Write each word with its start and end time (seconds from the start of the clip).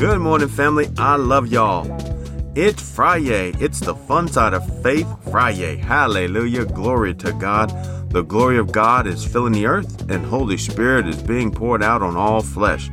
Good 0.00 0.20
morning, 0.20 0.48
family. 0.48 0.88
I 0.96 1.16
love 1.16 1.52
y'all. 1.52 1.86
It's 2.54 2.80
Friday. 2.80 3.52
It's 3.60 3.80
the 3.80 3.94
fun 3.94 4.28
side 4.28 4.54
of 4.54 4.82
faith 4.82 5.06
Friday. 5.30 5.76
Hallelujah. 5.76 6.64
Glory 6.64 7.12
to 7.16 7.34
God. 7.34 7.68
The 8.10 8.22
glory 8.22 8.56
of 8.56 8.72
God 8.72 9.06
is 9.06 9.26
filling 9.26 9.52
the 9.52 9.66
earth, 9.66 10.10
and 10.10 10.24
Holy 10.24 10.56
Spirit 10.56 11.06
is 11.06 11.22
being 11.22 11.50
poured 11.50 11.82
out 11.82 12.00
on 12.00 12.16
all 12.16 12.40
flesh. 12.40 12.88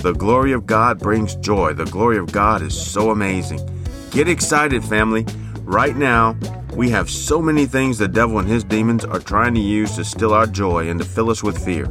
The 0.00 0.12
glory 0.12 0.52
of 0.52 0.66
God 0.66 0.98
brings 0.98 1.34
joy. 1.36 1.72
The 1.72 1.86
glory 1.86 2.18
of 2.18 2.30
God 2.30 2.60
is 2.60 2.78
so 2.78 3.10
amazing. 3.10 3.66
Get 4.10 4.28
excited, 4.28 4.84
family. 4.84 5.24
Right 5.62 5.96
now, 5.96 6.36
we 6.74 6.90
have 6.90 7.08
so 7.08 7.40
many 7.40 7.64
things 7.64 7.96
the 7.96 8.06
devil 8.06 8.38
and 8.38 8.46
his 8.46 8.64
demons 8.64 9.06
are 9.06 9.18
trying 9.18 9.54
to 9.54 9.60
use 9.60 9.96
to 9.96 10.04
steal 10.04 10.34
our 10.34 10.46
joy 10.46 10.90
and 10.90 11.00
to 11.00 11.06
fill 11.06 11.30
us 11.30 11.42
with 11.42 11.64
fear. 11.64 11.90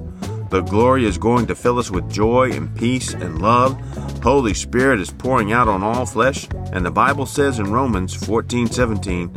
The 0.49 0.61
glory 0.61 1.05
is 1.05 1.19
going 1.19 1.45
to 1.47 1.55
fill 1.55 1.77
us 1.77 1.91
with 1.91 2.11
joy 2.11 2.51
and 2.51 2.75
peace 2.75 3.13
and 3.13 3.39
love. 3.39 3.79
Holy 4.23 4.55
Spirit 4.55 4.99
is 4.99 5.11
pouring 5.11 5.53
out 5.53 5.67
on 5.67 5.83
all 5.83 6.07
flesh, 6.07 6.47
and 6.73 6.83
the 6.83 6.89
Bible 6.91 7.27
says 7.27 7.59
in 7.59 7.71
Romans 7.71 8.15
14:17, 8.15 9.29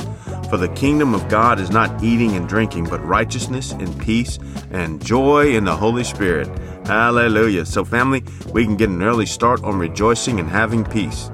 "For 0.48 0.57
the 0.57 0.69
kingdom 0.69 1.12
of 1.12 1.29
God 1.29 1.61
is 1.61 1.71
not 1.71 2.02
eating 2.02 2.35
and 2.35 2.48
drinking, 2.48 2.85
but 2.85 3.07
righteousness 3.07 3.73
and 3.73 3.98
peace 3.98 4.38
and 4.71 5.05
joy 5.05 5.55
in 5.55 5.65
the 5.65 5.77
Holy 5.77 6.02
Spirit." 6.02 6.48
Hallelujah. 6.87 7.66
So 7.66 7.85
family, 7.85 8.24
we 8.52 8.65
can 8.65 8.77
get 8.77 8.88
an 8.88 9.02
early 9.02 9.27
start 9.27 9.63
on 9.63 9.79
rejoicing 9.79 10.41
and 10.41 10.49
having 10.49 10.83
peace. 10.83 11.30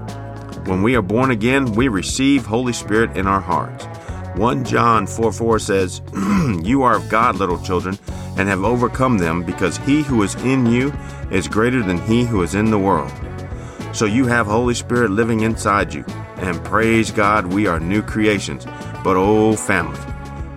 When 0.66 0.82
we 0.82 0.96
are 0.96 1.02
born 1.02 1.30
again, 1.30 1.73
we 1.73 1.87
receive 1.87 2.45
Holy 2.45 2.73
Spirit 2.73 3.16
in 3.16 3.29
our 3.29 3.40
hearts. 3.40 3.87
1 4.34 4.65
John 4.65 5.06
4 5.06 5.32
4 5.32 5.59
says, 5.59 6.02
You 6.62 6.82
are 6.82 6.96
of 6.96 7.09
God, 7.09 7.37
little 7.37 7.59
children, 7.59 7.98
and 8.38 8.48
have 8.48 8.65
overcome 8.65 9.19
them, 9.19 9.42
because 9.42 9.77
he 9.78 10.02
who 10.02 10.23
is 10.23 10.34
in 10.37 10.66
you 10.66 10.92
is 11.30 11.48
greater 11.48 11.83
than 11.83 11.98
he 11.98 12.24
who 12.24 12.42
is 12.42 12.55
in 12.55 12.70
the 12.70 12.79
world. 12.79 13.12
So 13.92 14.05
you 14.05 14.27
have 14.27 14.46
Holy 14.46 14.74
Spirit 14.74 15.10
living 15.10 15.40
inside 15.40 15.93
you. 15.93 16.04
And 16.37 16.65
praise 16.65 17.10
God, 17.10 17.46
we 17.46 17.66
are 17.66 17.80
new 17.80 18.02
creations. 18.02 18.65
But 19.04 19.16
oh, 19.16 19.57
family, 19.57 19.99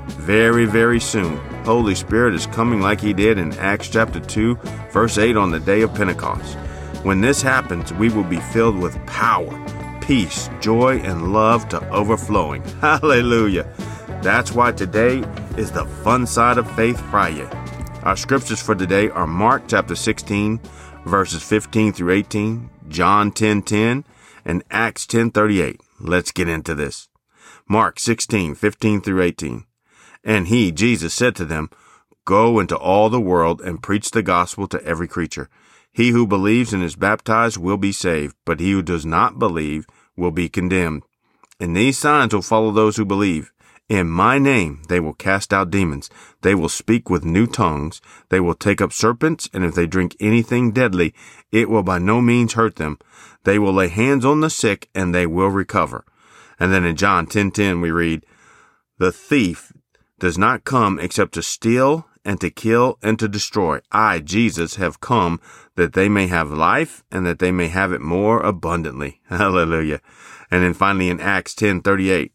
very, 0.08 0.66
very 0.66 1.00
soon, 1.00 1.38
Holy 1.66 1.96
Spirit 1.96 2.36
is 2.36 2.46
coming 2.48 2.82
like 2.82 3.02
he 3.02 3.14
did 3.14 3.38
in 3.38 3.54
Acts 3.54 3.90
chapter 3.90 4.20
2, 4.20 4.56
verse 4.92 5.18
8 5.18 5.36
on 5.36 5.52
the 5.52 5.60
day 5.60 5.82
of 5.82 5.94
Pentecost. 5.94 6.56
When 7.04 7.22
this 7.22 7.42
happens, 7.42 7.92
we 7.94 8.10
will 8.10 8.24
be 8.24 8.40
filled 8.40 8.78
with 8.78 9.04
power 9.08 9.58
peace, 10.02 10.50
joy, 10.60 10.98
and 11.00 11.32
love 11.32 11.70
to 11.70 11.90
overflowing. 11.90 12.62
Hallelujah. 12.82 13.72
That's 14.22 14.52
why 14.52 14.74
today 14.74 15.24
is 15.58 15.72
the 15.72 15.86
fun 16.04 16.28
side 16.28 16.58
of 16.58 16.70
Faith 16.76 17.00
Friday. 17.10 17.48
Our 18.04 18.18
scriptures 18.18 18.60
for 18.60 18.74
today 18.74 19.10
are 19.10 19.28
Mark 19.28 19.66
chapter 19.68 19.96
16, 19.96 20.60
verses 21.06 21.44
15 21.44 21.94
through 21.94 22.12
18, 22.12 22.68
John 22.90 23.32
10 23.32 23.62
10, 23.62 24.06
and 24.44 24.64
Acts 24.72 25.06
10 25.06 25.30
38. 25.30 25.80
Let's 26.00 26.32
get 26.32 26.50
into 26.50 26.74
this. 26.74 27.10
Mark 27.70 28.00
16, 28.00 28.56
15 28.56 29.02
through 29.02 29.22
18. 29.22 29.66
And 30.24 30.48
he, 30.48 30.72
Jesus, 30.72 31.14
said 31.14 31.36
to 31.36 31.46
them, 31.46 31.70
Go 32.26 32.60
into 32.60 32.76
all 32.76 33.12
the 33.12 33.22
world 33.22 33.62
and 33.62 33.84
preach 33.84 34.10
the 34.10 34.24
gospel 34.24 34.68
to 34.70 34.84
every 34.84 35.08
creature. 35.08 35.48
He 35.92 36.10
who 36.10 36.26
believes 36.26 36.74
and 36.74 36.82
is 36.82 36.96
baptized 36.96 37.58
will 37.58 37.78
be 37.78 37.92
saved, 37.92 38.36
but 38.46 38.60
he 38.60 38.72
who 38.72 38.82
does 38.82 39.06
not 39.06 39.38
believe 39.38 39.86
will 40.18 40.32
be 40.32 40.50
condemned. 40.50 41.04
And 41.60 41.78
these 41.78 42.00
signs 42.00 42.34
will 42.34 42.42
follow 42.42 42.72
those 42.72 42.98
who 42.98 43.06
believe. 43.06 43.52
In 43.92 44.10
my 44.10 44.40
name 44.40 44.84
they 44.88 45.02
will 45.02 45.12
cast 45.12 45.54
out 45.54 45.70
demons. 45.70 46.10
They 46.44 46.56
will 46.56 46.70
speak 46.70 47.10
with 47.10 47.26
new 47.26 47.46
tongues. 47.46 48.00
They 48.30 48.40
will 48.40 48.54
take 48.54 48.80
up 48.80 48.94
serpents, 48.94 49.50
and 49.54 49.66
if 49.66 49.76
they 49.76 49.86
drink 49.86 50.16
anything 50.18 50.72
deadly, 50.72 51.14
it 51.52 51.70
will 51.70 51.84
by 51.84 52.00
no 52.00 52.22
means 52.22 52.54
hurt 52.54 52.78
them. 52.78 53.00
They 53.44 53.60
will 53.60 53.74
lay 53.74 53.90
hands 53.90 54.24
on 54.24 54.40
the 54.40 54.50
sick, 54.50 54.88
and 54.96 55.14
they 55.14 55.28
will 55.28 55.50
recover. 55.50 56.06
And 56.58 56.72
then 56.72 56.86
in 56.86 56.96
John 56.96 57.28
10:10 57.28 57.82
we 57.82 57.92
read, 57.92 58.26
"The 58.98 59.12
thief 59.12 59.74
does 60.20 60.38
not 60.38 60.64
come 60.64 60.98
except 60.98 61.34
to 61.34 61.44
steal 61.44 62.08
and 62.24 62.40
to 62.40 62.50
kill 62.50 62.98
and 63.04 63.20
to 63.20 63.28
destroy. 63.28 63.82
I, 63.92 64.20
Jesus, 64.20 64.76
have 64.76 65.02
come 65.02 65.42
that 65.76 65.92
they 65.92 66.08
may 66.08 66.28
have 66.28 66.50
life 66.50 67.04
and 67.12 67.26
that 67.26 67.40
they 67.40 67.52
may 67.52 67.68
have 67.68 67.92
it 67.92 68.00
more 68.00 68.40
abundantly. 68.40 69.20
Hallelujah. 69.30 70.00
And 70.50 70.64
then 70.64 70.74
finally 70.74 71.10
in 71.10 71.20
Acts 71.20 71.54
10:38, 71.56 72.32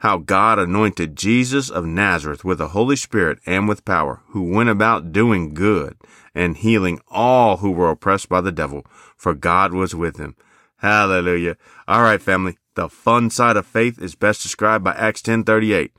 how 0.00 0.18
God 0.18 0.58
anointed 0.58 1.16
Jesus 1.16 1.70
of 1.70 1.84
Nazareth 1.84 2.44
with 2.44 2.58
the 2.58 2.68
Holy 2.68 2.96
Spirit 2.96 3.38
and 3.46 3.68
with 3.68 3.84
power, 3.84 4.22
who 4.28 4.42
went 4.42 4.68
about 4.68 5.12
doing 5.12 5.54
good 5.54 5.96
and 6.34 6.56
healing 6.56 7.00
all 7.08 7.58
who 7.58 7.70
were 7.70 7.90
oppressed 7.90 8.28
by 8.28 8.40
the 8.40 8.52
devil, 8.52 8.84
for 9.16 9.34
God 9.34 9.72
was 9.72 9.94
with 9.94 10.16
him. 10.16 10.36
Hallelujah. 10.78 11.56
All 11.88 12.02
right, 12.02 12.20
family. 12.20 12.58
The 12.74 12.88
fun 12.88 13.30
side 13.30 13.56
of 13.56 13.66
faith 13.66 14.02
is 14.02 14.16
best 14.16 14.42
described 14.42 14.82
by 14.82 14.94
Acts 14.94 15.22
10:38 15.22 15.92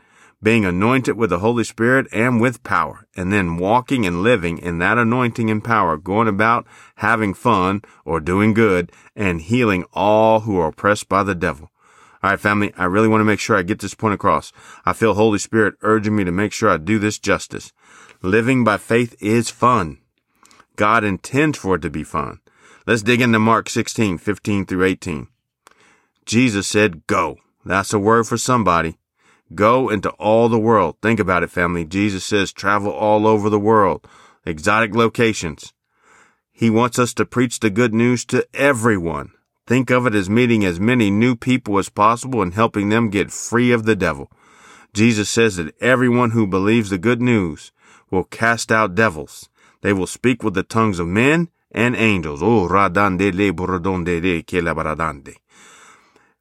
being 0.46 0.64
anointed 0.64 1.18
with 1.18 1.32
the 1.32 1.40
Holy 1.40 1.64
Spirit 1.64 2.08
and 2.12 2.40
with 2.40 2.64
power, 2.64 3.08
and 3.16 3.34
then 3.34 3.58
walking 3.58 4.06
and 4.06 4.22
living 4.22 4.60
in 4.60 4.78
that 4.78 4.98
anointing 4.98 5.50
and 5.50 5.64
power, 5.64 5.98
going 5.98 6.28
about 6.28 6.68
having 6.98 7.34
fun 7.34 7.82
or 8.06 8.20
doing 8.20 8.54
good 8.54 8.92
and 9.16 9.42
healing 9.42 9.84
all 9.92 10.42
who 10.42 10.58
are 10.60 10.68
oppressed 10.68 11.10
by 11.10 11.24
the 11.24 11.34
devil. 11.34 11.72
All 12.26 12.32
right, 12.32 12.40
family, 12.40 12.74
I 12.76 12.86
really 12.86 13.08
want 13.08 13.22
to 13.22 13.26
make 13.26 13.40
sure 13.40 13.56
I 13.56 13.62
get 13.62 13.78
this 13.78 13.94
point 13.94 14.16
across. 14.16 14.52
I 14.84 14.94
feel 14.94 15.14
Holy 15.14 15.38
Spirit 15.38 15.76
urging 15.84 16.16
me 16.16 16.24
to 16.24 16.32
make 16.32 16.54
sure 16.54 16.72
I 16.72 16.78
do 16.78 16.98
this 16.98 17.20
justice. 17.20 17.72
Living 18.24 18.64
by 18.64 18.78
faith 18.78 19.16
is 19.22 19.52
fun. 19.52 20.00
God 20.76 21.04
intends 21.04 21.60
for 21.60 21.76
it 21.76 21.84
to 21.84 21.92
be 21.92 22.04
fun. 22.04 22.40
Let's 22.88 23.04
dig 23.04 23.22
into 23.22 23.38
Mark 23.38 23.70
16, 23.70 24.18
15 24.18 24.66
through 24.66 24.86
18. 24.86 25.28
Jesus 26.26 26.68
said, 26.68 27.06
go. 27.06 27.38
That's 27.64 27.94
a 27.94 28.00
word 28.00 28.26
for 28.26 28.38
somebody. 28.38 28.98
Go 29.54 29.90
into 29.90 30.10
all 30.14 30.50
the 30.50 30.58
world. 30.58 30.96
Think 31.04 31.20
about 31.20 31.44
it, 31.44 31.52
family. 31.52 31.86
Jesus 31.86 32.26
says 32.26 32.52
travel 32.52 32.92
all 32.92 33.28
over 33.28 33.52
the 33.52 33.60
world, 33.60 34.08
exotic 34.48 34.96
locations. 34.96 35.76
He 36.52 36.72
wants 36.72 36.98
us 36.98 37.14
to 37.14 37.24
preach 37.24 37.60
the 37.60 37.70
good 37.70 37.94
news 37.94 38.26
to 38.26 38.48
everyone. 38.52 39.30
Think 39.68 39.90
of 39.90 40.06
it 40.06 40.14
as 40.14 40.30
meeting 40.30 40.64
as 40.64 40.80
many 40.80 41.10
new 41.10 41.36
people 41.36 41.80
as 41.80 41.90
possible 41.90 42.42
and 42.42 42.54
helping 42.54 42.90
them 42.90 43.10
get 43.10 43.32
free 43.32 43.72
of 43.72 43.86
the 43.86 43.96
devil. 43.96 44.32
Jesus 44.94 45.28
says 45.28 45.56
that 45.56 45.76
everyone 45.82 46.32
who 46.32 46.46
believes 46.46 46.90
the 46.90 46.98
good 46.98 47.22
news 47.22 47.72
will 48.12 48.24
cast 48.24 48.72
out 48.72 48.96
devils. 48.96 49.50
They 49.82 49.92
will 49.92 50.08
speak 50.08 50.44
with 50.44 50.54
the 50.54 50.64
tongues 50.64 51.00
of 51.00 51.08
men 51.08 51.50
and 51.72 51.96
angels. 51.96 52.44
Oh, 52.44 52.68
radande 52.68 53.34
le 53.34 53.52
buradonde 53.54 54.46
ke 54.46 54.64
la 54.64 55.34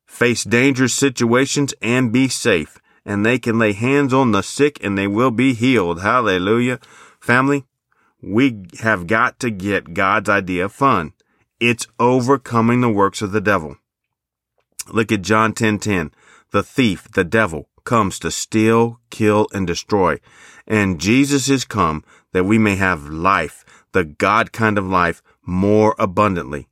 Face 0.07 0.45
dangerous 0.45 0.95
situations 0.95 1.75
and 1.81 2.13
be 2.13 2.29
safe 2.29 2.79
and 3.05 3.25
they 3.25 3.39
can 3.39 3.59
lay 3.59 3.73
hands 3.73 4.15
on 4.15 4.33
the 4.33 4.43
sick 4.43 4.83
and 4.83 4.97
they 4.97 5.07
will 5.07 5.31
be 5.31 5.55
healed. 5.55 6.01
Hallelujah. 6.01 6.79
Family, 7.21 7.65
we 8.23 8.65
have 8.81 9.07
got 9.07 9.39
to 9.41 9.51
get 9.51 9.95
God's 9.95 10.29
idea 10.29 10.67
of 10.67 10.73
fun. 10.73 11.13
It's 11.61 11.87
overcoming 11.99 12.81
the 12.81 12.89
works 12.89 13.23
of 13.23 13.33
the 13.33 13.41
devil. 13.41 13.77
Look 14.93 15.13
at 15.13 15.23
John 15.23 15.53
10:10. 15.53 15.57
10, 15.57 15.79
10. 15.79 16.11
The 16.51 16.63
thief, 16.63 17.09
the 17.13 17.25
devil, 17.25 17.69
comes 17.85 18.19
to 18.19 18.31
steal, 18.31 19.01
kill, 19.11 19.47
and 19.53 19.67
destroy. 19.67 20.19
And 20.67 21.01
Jesus 21.01 21.49
is 21.49 21.65
come 21.65 22.05
that 22.33 22.45
we 22.45 22.59
may 22.59 22.77
have 22.77 23.09
life, 23.09 23.65
the 23.93 24.05
God 24.05 24.53
kind 24.53 24.79
of 24.79 24.87
life, 24.87 25.23
more 25.45 25.95
abundantly. 25.99 26.69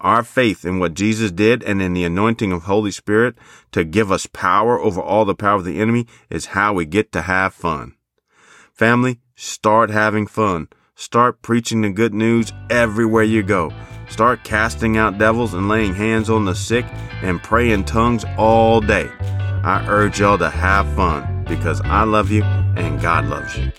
Our 0.00 0.22
faith 0.22 0.64
in 0.64 0.78
what 0.78 0.94
Jesus 0.94 1.32
did 1.32 1.62
and 1.62 1.82
in 1.82 1.92
the 1.92 2.04
anointing 2.04 2.52
of 2.52 2.64
Holy 2.64 2.90
Spirit 2.90 3.36
to 3.72 3.82
give 3.84 4.12
us 4.12 4.26
power 4.26 4.78
over 4.78 5.00
all 5.00 5.24
the 5.24 5.34
power 5.34 5.56
of 5.56 5.64
the 5.64 5.80
enemy 5.80 6.06
is 6.30 6.46
how 6.46 6.72
we 6.72 6.84
get 6.84 7.10
to 7.12 7.22
have 7.22 7.52
fun. 7.54 7.94
Family, 8.72 9.20
start 9.34 9.90
having 9.90 10.26
fun. 10.26 10.68
Start 10.94 11.42
preaching 11.42 11.80
the 11.80 11.90
good 11.90 12.14
news 12.14 12.52
everywhere 12.70 13.24
you 13.24 13.42
go. 13.42 13.72
Start 14.08 14.42
casting 14.44 14.96
out 14.96 15.18
devils 15.18 15.54
and 15.54 15.68
laying 15.68 15.94
hands 15.94 16.30
on 16.30 16.44
the 16.44 16.54
sick 16.54 16.84
and 17.22 17.42
pray 17.42 17.70
in 17.72 17.84
tongues 17.84 18.24
all 18.36 18.80
day. 18.80 19.10
I 19.20 19.84
urge 19.88 20.20
y'all 20.20 20.38
to 20.38 20.50
have 20.50 20.92
fun 20.94 21.44
because 21.44 21.80
I 21.82 22.04
love 22.04 22.30
you 22.30 22.42
and 22.42 23.00
God 23.00 23.26
loves 23.26 23.56
you. 23.56 23.70